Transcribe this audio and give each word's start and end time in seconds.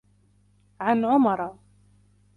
عَنْ 0.81 1.05
عُمَرَ 1.05 1.57